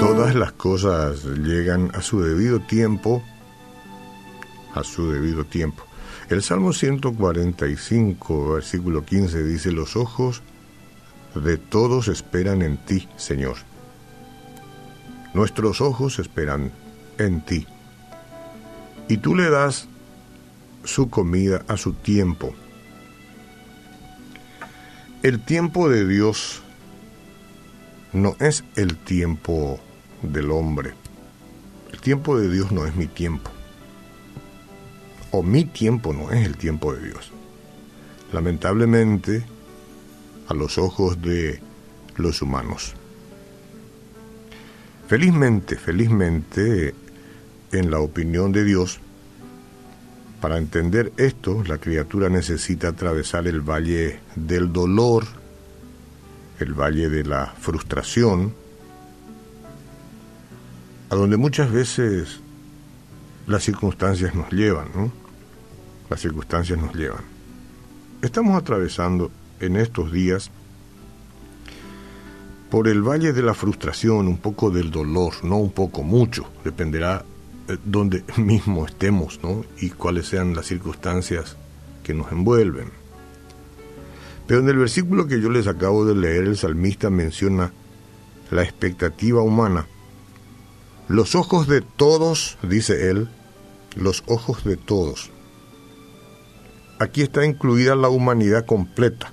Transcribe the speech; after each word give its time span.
Todas 0.00 0.34
las 0.34 0.52
cosas 0.52 1.24
llegan 1.24 1.90
a 1.94 2.00
su 2.00 2.22
debido 2.22 2.60
tiempo, 2.60 3.22
a 4.74 4.82
su 4.84 5.12
debido 5.12 5.44
tiempo. 5.44 5.84
El 6.30 6.42
Salmo 6.42 6.72
145, 6.72 8.54
versículo 8.54 9.04
15 9.04 9.44
dice, 9.44 9.70
los 9.70 9.96
ojos 9.96 10.42
de 11.34 11.58
todos 11.58 12.08
esperan 12.08 12.62
en 12.62 12.78
ti, 12.78 13.06
Señor. 13.16 13.56
Nuestros 15.34 15.82
ojos 15.82 16.18
esperan 16.18 16.72
en 17.18 17.44
ti. 17.44 17.66
Y 19.08 19.18
tú 19.18 19.34
le 19.34 19.50
das 19.50 19.88
su 20.84 21.10
comida 21.10 21.64
a 21.68 21.76
su 21.76 21.92
tiempo. 21.92 22.54
El 25.24 25.40
tiempo 25.40 25.88
de 25.88 26.06
Dios 26.06 26.60
no 28.12 28.36
es 28.40 28.62
el 28.76 28.94
tiempo 28.98 29.80
del 30.20 30.50
hombre. 30.50 30.92
El 31.94 32.00
tiempo 32.02 32.38
de 32.38 32.50
Dios 32.50 32.72
no 32.72 32.84
es 32.84 32.94
mi 32.94 33.06
tiempo. 33.06 33.50
O 35.30 35.42
mi 35.42 35.64
tiempo 35.64 36.12
no 36.12 36.30
es 36.30 36.44
el 36.44 36.58
tiempo 36.58 36.92
de 36.92 37.08
Dios. 37.08 37.32
Lamentablemente, 38.34 39.46
a 40.46 40.52
los 40.52 40.76
ojos 40.76 41.22
de 41.22 41.58
los 42.16 42.42
humanos. 42.42 42.92
Felizmente, 45.08 45.76
felizmente, 45.76 46.94
en 47.72 47.90
la 47.90 48.00
opinión 48.00 48.52
de 48.52 48.62
Dios, 48.64 49.00
para 50.44 50.58
entender 50.58 51.10
esto, 51.16 51.64
la 51.66 51.78
criatura 51.78 52.28
necesita 52.28 52.88
atravesar 52.88 53.46
el 53.46 53.62
valle 53.62 54.20
del 54.36 54.70
dolor, 54.74 55.24
el 56.58 56.74
valle 56.74 57.08
de 57.08 57.24
la 57.24 57.46
frustración, 57.46 58.52
a 61.08 61.14
donde 61.14 61.38
muchas 61.38 61.72
veces 61.72 62.40
las 63.46 63.62
circunstancias 63.62 64.34
nos 64.34 64.52
llevan, 64.52 64.88
¿no? 64.94 65.10
Las 66.10 66.20
circunstancias 66.20 66.78
nos 66.78 66.94
llevan. 66.94 67.24
Estamos 68.20 68.54
atravesando 68.54 69.30
en 69.60 69.76
estos 69.76 70.12
días 70.12 70.50
por 72.70 72.86
el 72.86 73.00
valle 73.00 73.32
de 73.32 73.40
la 73.40 73.54
frustración, 73.54 74.28
un 74.28 74.36
poco 74.36 74.70
del 74.70 74.90
dolor, 74.90 75.42
no 75.42 75.56
un 75.56 75.72
poco, 75.72 76.02
mucho, 76.02 76.46
dependerá 76.64 77.24
donde 77.84 78.24
mismo 78.36 78.86
estemos, 78.86 79.40
¿no? 79.42 79.64
Y 79.80 79.90
cuáles 79.90 80.28
sean 80.28 80.54
las 80.54 80.66
circunstancias 80.66 81.56
que 82.02 82.14
nos 82.14 82.30
envuelven. 82.32 82.90
Pero 84.46 84.60
en 84.60 84.68
el 84.68 84.76
versículo 84.76 85.26
que 85.26 85.40
yo 85.40 85.50
les 85.50 85.66
acabo 85.66 86.04
de 86.04 86.14
leer, 86.14 86.44
el 86.44 86.56
salmista 86.56 87.08
menciona 87.10 87.72
la 88.50 88.62
expectativa 88.62 89.40
humana. 89.42 89.86
Los 91.08 91.34
ojos 91.34 91.66
de 91.66 91.80
todos, 91.80 92.58
dice 92.62 93.10
él, 93.10 93.28
los 93.96 94.22
ojos 94.26 94.64
de 94.64 94.76
todos. 94.76 95.30
Aquí 96.98 97.22
está 97.22 97.44
incluida 97.44 97.96
la 97.96 98.08
humanidad 98.08 98.66
completa. 98.66 99.32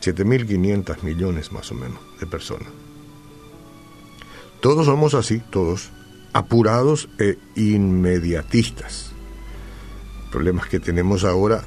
7.500 0.00 1.02
millones 1.02 1.52
más 1.52 1.70
o 1.70 1.74
menos 1.74 1.98
de 2.20 2.26
personas. 2.26 2.68
Todos 4.64 4.86
somos 4.86 5.12
así, 5.12 5.42
todos, 5.50 5.90
apurados 6.32 7.10
e 7.18 7.36
inmediatistas. 7.54 9.12
Problemas 10.32 10.68
que 10.68 10.80
tenemos 10.80 11.22
ahora 11.24 11.64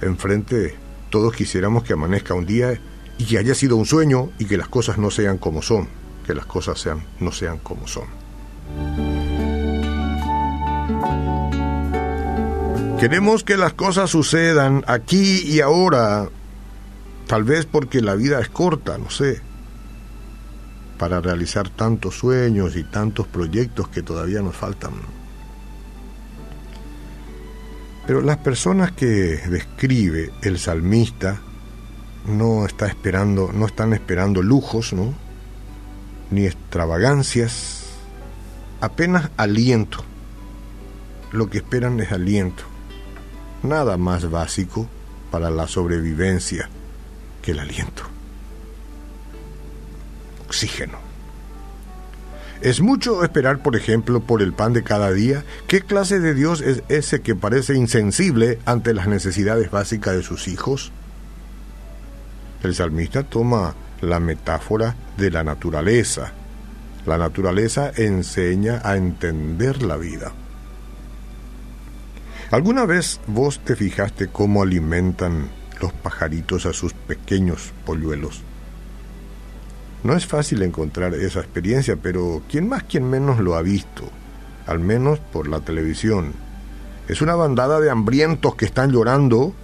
enfrente, 0.00 0.74
todos 1.10 1.32
quisiéramos 1.32 1.84
que 1.84 1.92
amanezca 1.92 2.34
un 2.34 2.44
día 2.44 2.80
y 3.18 3.24
que 3.24 3.38
haya 3.38 3.54
sido 3.54 3.76
un 3.76 3.86
sueño 3.86 4.30
y 4.40 4.46
que 4.46 4.56
las 4.56 4.66
cosas 4.66 4.98
no 4.98 5.12
sean 5.12 5.38
como 5.38 5.62
son, 5.62 5.86
que 6.26 6.34
las 6.34 6.44
cosas 6.44 6.80
sean, 6.80 7.04
no 7.20 7.30
sean 7.30 7.58
como 7.58 7.86
son. 7.86 8.08
Queremos 12.98 13.44
que 13.44 13.56
las 13.56 13.74
cosas 13.74 14.10
sucedan 14.10 14.82
aquí 14.88 15.44
y 15.46 15.60
ahora, 15.60 16.28
tal 17.28 17.44
vez 17.44 17.64
porque 17.64 18.00
la 18.00 18.16
vida 18.16 18.40
es 18.40 18.48
corta, 18.48 18.98
no 18.98 19.08
sé, 19.08 19.40
para 20.98 21.20
realizar 21.20 21.68
tantos 21.68 22.18
sueños 22.18 22.76
y 22.76 22.84
tantos 22.84 23.26
proyectos 23.26 23.88
que 23.88 24.02
todavía 24.02 24.40
nos 24.42 24.56
faltan. 24.56 24.92
Pero 28.06 28.20
las 28.20 28.38
personas 28.38 28.92
que 28.92 29.06
describe 29.06 30.30
el 30.42 30.58
salmista 30.58 31.40
no 32.26 32.66
está 32.66 32.86
esperando, 32.86 33.50
no 33.52 33.66
están 33.66 33.92
esperando 33.92 34.42
lujos, 34.42 34.92
¿no? 34.92 35.14
ni 36.30 36.46
extravagancias, 36.46 37.84
apenas 38.80 39.30
aliento. 39.36 40.04
Lo 41.32 41.50
que 41.50 41.58
esperan 41.58 41.98
es 42.00 42.12
aliento. 42.12 42.64
Nada 43.62 43.96
más 43.96 44.30
básico 44.30 44.88
para 45.30 45.50
la 45.50 45.66
sobrevivencia 45.66 46.68
que 47.42 47.52
el 47.52 47.60
aliento 47.60 48.13
¿Es 52.60 52.80
mucho 52.80 53.22
esperar, 53.22 53.62
por 53.62 53.76
ejemplo, 53.76 54.20
por 54.20 54.40
el 54.40 54.54
pan 54.54 54.72
de 54.72 54.82
cada 54.82 55.12
día? 55.12 55.44
¿Qué 55.66 55.82
clase 55.82 56.18
de 56.20 56.34
Dios 56.34 56.62
es 56.62 56.82
ese 56.88 57.20
que 57.20 57.34
parece 57.34 57.74
insensible 57.74 58.58
ante 58.64 58.94
las 58.94 59.06
necesidades 59.06 59.70
básicas 59.70 60.16
de 60.16 60.22
sus 60.22 60.48
hijos? 60.48 60.92
El 62.62 62.74
salmista 62.74 63.22
toma 63.22 63.74
la 64.00 64.20
metáfora 64.20 64.96
de 65.18 65.30
la 65.30 65.44
naturaleza. 65.44 66.32
La 67.04 67.18
naturaleza 67.18 67.92
enseña 67.94 68.80
a 68.82 68.96
entender 68.96 69.82
la 69.82 69.98
vida. 69.98 70.32
¿Alguna 72.50 72.86
vez 72.86 73.20
vos 73.26 73.60
te 73.62 73.76
fijaste 73.76 74.28
cómo 74.28 74.62
alimentan 74.62 75.50
los 75.82 75.92
pajaritos 75.92 76.64
a 76.64 76.72
sus 76.72 76.94
pequeños 76.94 77.72
polluelos? 77.84 78.42
No 80.04 80.14
es 80.14 80.26
fácil 80.26 80.62
encontrar 80.62 81.14
esa 81.14 81.40
experiencia, 81.40 81.96
pero 81.96 82.42
quien 82.48 82.68
más, 82.68 82.84
quien 82.84 83.08
menos 83.08 83.40
lo 83.40 83.56
ha 83.56 83.62
visto, 83.62 84.04
al 84.66 84.78
menos 84.78 85.18
por 85.18 85.48
la 85.48 85.60
televisión. 85.60 86.34
Es 87.08 87.22
una 87.22 87.34
bandada 87.34 87.80
de 87.80 87.90
hambrientos 87.90 88.54
que 88.54 88.66
están 88.66 88.92
llorando 88.92 89.54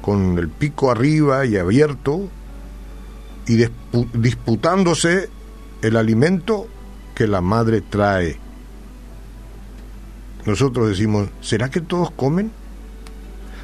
con 0.00 0.38
el 0.38 0.48
pico 0.48 0.90
arriba 0.90 1.44
y 1.44 1.58
abierto 1.58 2.28
y 3.46 3.66
disputándose 4.14 5.28
el 5.82 5.96
alimento 5.98 6.66
que 7.14 7.26
la 7.26 7.42
madre 7.42 7.82
trae. 7.82 8.38
Nosotros 10.46 10.88
decimos, 10.88 11.28
¿será 11.42 11.70
que 11.70 11.82
todos 11.82 12.10
comen? 12.10 12.50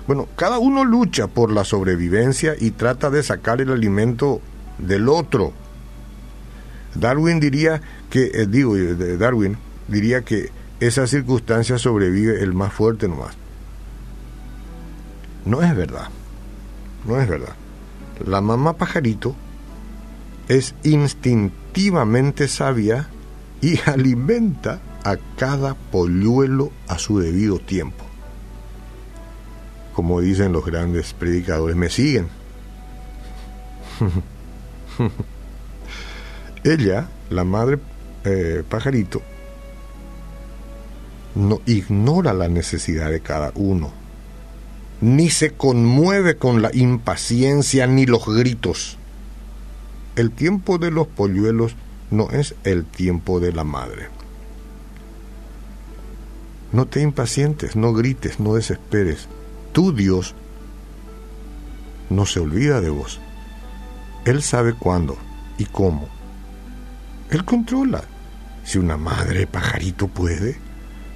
Bueno, 0.07 0.28
cada 0.37 0.59
uno 0.59 0.84
lucha 0.84 1.28
por 1.28 1.51
la 1.51 1.65
sobrevivencia 1.65 2.55
y 2.59 2.72
trata 2.72 3.09
de 3.09 3.22
sacar 3.22 3.62
el 3.62 3.71
alimento 3.71 4.43
del 4.81 5.09
otro. 5.09 5.53
Darwin 6.95 7.41
diría 7.41 7.81
que, 8.09 8.31
eh, 8.35 8.47
digo, 8.47 8.77
eh, 8.77 9.17
Darwin 9.17 9.57
diría 9.89 10.23
que 10.23 10.51
esa 10.81 11.07
circunstancia 11.07 11.79
sobrevive 11.79 12.43
el 12.43 12.53
más 12.55 12.73
fuerte 12.73 13.09
nomás. 13.09 13.37
No 15.45 15.63
es 15.63 15.75
verdad, 15.77 16.09
no 17.07 17.21
es 17.21 17.29
verdad. 17.29 17.55
La 18.27 18.41
mamá 18.41 18.75
pajarito 18.75 19.35
es 20.49 20.75
instintivamente 20.83 22.49
sabia 22.49 23.09
y 23.61 23.79
alimenta 23.87 24.81
a 25.05 25.17
cada 25.37 25.75
polluelo 25.75 26.73
a 26.89 26.99
su 26.99 27.21
debido 27.21 27.59
tiempo. 27.59 28.05
Como 29.95 30.21
dicen 30.21 30.53
los 30.53 30.65
grandes 30.65 31.15
predicadores, 31.15 31.77
me 31.77 31.89
siguen. 31.89 32.28
Ella, 36.65 37.09
la 37.31 37.45
madre 37.45 37.79
eh, 38.25 38.63
pajarito, 38.69 39.23
no 41.35 41.61
ignora 41.67 42.35
la 42.35 42.49
necesidad 42.49 43.11
de 43.11 43.21
cada 43.21 43.53
uno, 43.55 43.93
ni 45.01 45.31
se 45.31 45.53
conmueve 45.53 46.37
con 46.37 46.61
la 46.61 46.71
impaciencia 46.75 47.87
ni 47.87 48.07
los 48.07 48.27
gritos. 48.27 48.99
El 50.17 50.33
tiempo 50.33 50.79
de 50.79 50.91
los 50.91 51.07
polluelos 51.07 51.77
no 52.11 52.31
es 52.31 52.55
el 52.65 52.85
tiempo 52.85 53.41
de 53.41 53.53
la 53.53 53.65
madre. 53.65 54.09
No 56.73 56.87
te 56.87 57.01
impacientes, 57.01 57.75
no 57.75 57.93
grites, 57.93 58.39
no 58.39 58.55
desesperes. 58.55 59.29
Tu 59.73 59.93
Dios 59.93 60.35
no 62.11 62.27
se 62.27 62.41
olvida 62.41 62.81
de 62.81 62.91
vos. 62.91 63.21
Él 64.25 64.43
sabe 64.43 64.75
cuándo 64.75 65.17
y 65.59 65.65
cómo. 65.65 66.09
Él 67.31 67.45
controla. 67.45 68.03
Si 68.65 68.78
una 68.78 68.97
madre 68.97 69.47
pajarito 69.47 70.09
puede, 70.09 70.59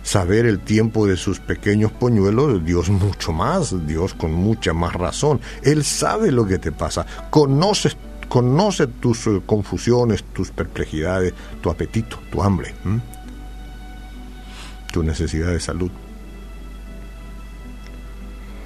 saber 0.02 0.46
el 0.46 0.60
tiempo 0.60 1.06
de 1.06 1.16
sus 1.16 1.40
pequeños 1.40 1.90
poñuelos, 1.92 2.64
Dios 2.64 2.88
mucho 2.90 3.32
más, 3.32 3.86
Dios 3.86 4.14
con 4.14 4.32
mucha 4.32 4.72
más 4.72 4.92
razón. 4.92 5.40
Él 5.62 5.84
sabe 5.84 6.30
lo 6.30 6.46
que 6.46 6.58
te 6.58 6.72
pasa, 6.72 7.06
conoce, 7.30 7.90
conoce 8.28 8.86
tus 8.86 9.26
eh, 9.26 9.42
confusiones, 9.44 10.24
tus 10.24 10.50
perplejidades, 10.50 11.34
tu 11.62 11.70
apetito, 11.70 12.18
tu 12.30 12.42
hambre, 12.42 12.74
tu 14.92 15.02
necesidad 15.02 15.48
de 15.48 15.60
salud. 15.60 15.90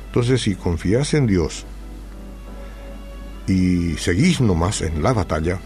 Entonces, 0.07 0.41
si 0.43 0.55
confías 0.55 1.15
en 1.15 1.27
Dios 1.27 1.65
y 3.49 3.97
seguís 3.97 4.41
nomás 4.41 4.83
en 4.83 5.03
la 5.03 5.13
batalla, 5.13 5.59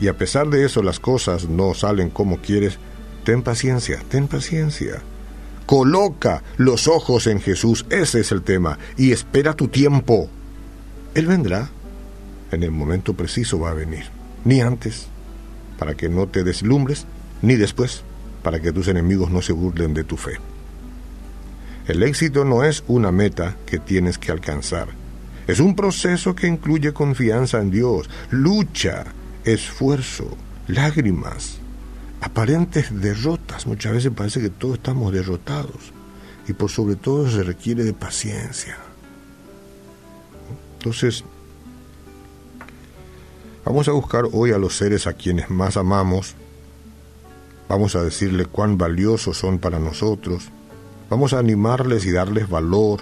y 0.00 0.08
a 0.08 0.16
pesar 0.16 0.48
de 0.48 0.64
eso 0.64 0.82
las 0.82 0.98
cosas 0.98 1.48
no 1.48 1.74
salen 1.74 2.10
como 2.10 2.38
quieres, 2.38 2.78
ten 3.24 3.42
paciencia, 3.42 4.00
ten 4.08 4.28
paciencia. 4.28 5.02
Coloca 5.66 6.42
los 6.56 6.88
ojos 6.88 7.26
en 7.26 7.40
Jesús, 7.40 7.86
ese 7.90 8.20
es 8.20 8.32
el 8.32 8.42
tema, 8.42 8.78
y 8.96 9.12
espera 9.12 9.54
tu 9.54 9.68
tiempo. 9.68 10.28
Él 11.14 11.26
vendrá, 11.26 11.70
en 12.50 12.62
el 12.62 12.70
momento 12.70 13.14
preciso 13.14 13.60
va 13.60 13.70
a 13.70 13.74
venir, 13.74 14.04
ni 14.44 14.62
antes, 14.62 15.06
para 15.78 15.94
que 15.94 16.08
no 16.08 16.26
te 16.26 16.44
deslumbres, 16.44 17.06
ni 17.42 17.56
después, 17.56 18.02
para 18.42 18.60
que 18.60 18.72
tus 18.72 18.88
enemigos 18.88 19.30
no 19.30 19.42
se 19.42 19.52
burlen 19.52 19.94
de 19.94 20.04
tu 20.04 20.16
fe. 20.16 20.38
El 21.86 22.02
éxito 22.02 22.44
no 22.44 22.64
es 22.64 22.84
una 22.88 23.12
meta 23.12 23.56
que 23.66 23.78
tienes 23.78 24.18
que 24.18 24.32
alcanzar, 24.32 24.88
es 25.46 25.60
un 25.60 25.74
proceso 25.74 26.34
que 26.34 26.46
incluye 26.46 26.92
confianza 26.92 27.60
en 27.60 27.70
Dios, 27.70 28.08
lucha, 28.30 29.04
esfuerzo, 29.44 30.36
lágrimas, 30.68 31.58
aparentes 32.20 33.00
derrotas. 33.00 33.66
Muchas 33.66 33.92
veces 33.92 34.12
parece 34.14 34.40
que 34.40 34.50
todos 34.50 34.76
estamos 34.76 35.12
derrotados 35.12 35.92
y 36.46 36.52
por 36.52 36.70
sobre 36.70 36.96
todo 36.96 37.28
se 37.30 37.42
requiere 37.42 37.84
de 37.84 37.92
paciencia. 37.92 38.76
Entonces, 40.78 41.24
vamos 43.64 43.88
a 43.88 43.92
buscar 43.92 44.24
hoy 44.32 44.52
a 44.52 44.58
los 44.58 44.76
seres 44.76 45.06
a 45.06 45.12
quienes 45.12 45.50
más 45.50 45.76
amamos, 45.76 46.34
vamos 47.68 47.94
a 47.96 48.02
decirle 48.02 48.46
cuán 48.46 48.78
valiosos 48.78 49.36
son 49.36 49.58
para 49.58 49.78
nosotros, 49.78 50.48
vamos 51.10 51.34
a 51.34 51.38
animarles 51.38 52.06
y 52.06 52.12
darles 52.12 52.48
valor, 52.48 53.00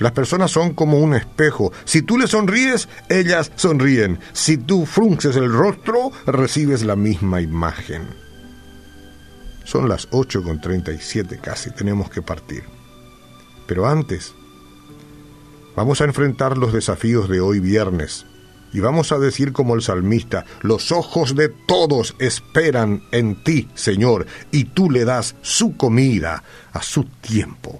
las 0.00 0.12
personas 0.12 0.50
son 0.50 0.72
como 0.72 0.98
un 0.98 1.14
espejo. 1.14 1.72
Si 1.84 2.00
tú 2.00 2.18
le 2.18 2.26
sonríes, 2.26 2.88
ellas 3.10 3.52
sonríen. 3.54 4.18
Si 4.32 4.56
tú 4.56 4.86
frunces 4.86 5.36
el 5.36 5.52
rostro, 5.52 6.10
recibes 6.26 6.82
la 6.82 6.96
misma 6.96 7.42
imagen. 7.42 8.08
Son 9.64 9.90
las 9.90 10.10
8.37 10.10 11.38
casi, 11.38 11.70
tenemos 11.70 12.08
que 12.08 12.22
partir. 12.22 12.64
Pero 13.66 13.86
antes, 13.86 14.34
vamos 15.76 16.00
a 16.00 16.04
enfrentar 16.04 16.56
los 16.56 16.72
desafíos 16.72 17.28
de 17.28 17.40
hoy 17.40 17.60
viernes. 17.60 18.24
Y 18.72 18.80
vamos 18.80 19.12
a 19.12 19.18
decir 19.18 19.52
como 19.52 19.74
el 19.74 19.82
salmista, 19.82 20.46
los 20.62 20.92
ojos 20.92 21.36
de 21.36 21.50
todos 21.50 22.16
esperan 22.18 23.02
en 23.12 23.44
ti, 23.44 23.68
Señor, 23.74 24.26
y 24.50 24.64
tú 24.64 24.90
le 24.90 25.04
das 25.04 25.36
su 25.42 25.76
comida 25.76 26.42
a 26.72 26.80
su 26.80 27.04
tiempo. 27.04 27.78